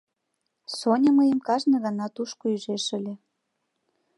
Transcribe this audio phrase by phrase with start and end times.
[0.77, 3.13] Соня мыйым кажне гана тушко ӱжеш ыле.